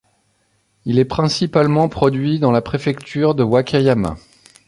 [0.85, 4.17] Il est principalement produit dans la préfecture de Wakayama.